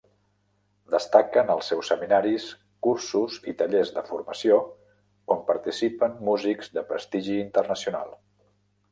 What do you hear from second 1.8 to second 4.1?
seminaris, cursos i tallers de